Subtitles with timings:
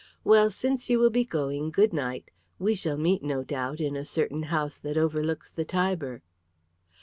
[0.23, 2.31] Well, since you will be going, good night.
[2.57, 6.23] We shall meet, no doubt, in a certain house that overlooks the Tiber."